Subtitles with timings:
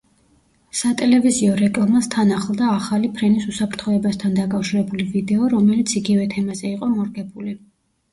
[0.77, 7.55] სატელევიზიო რეკლამას თან ახლდა ახალი ფრენის უსაფრთხოებასთან დაკავშირებული ვიდეო, რომელიც იგივე თემაზე იყო მორგებული.